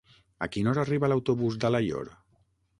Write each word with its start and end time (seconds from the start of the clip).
A 0.45 0.47
quina 0.55 0.71
hora 0.71 0.81
arriba 0.85 1.11
l'autobús 1.13 1.61
d'Alaior? 1.61 2.13